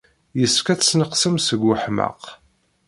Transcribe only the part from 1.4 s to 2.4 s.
seg weḥmaq.